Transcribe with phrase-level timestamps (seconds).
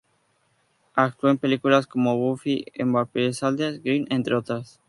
[0.95, 4.79] Actuó en películas como "Buffy the Vampire Slayer", "Grind", entre otras.